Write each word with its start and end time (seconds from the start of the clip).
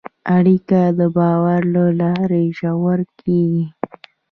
اړیکه 0.35 0.81
د 0.99 1.01
باور 1.17 1.61
له 1.75 1.85
لارې 2.01 2.43
ژوره 2.57 3.05
کېږي. 3.19 3.65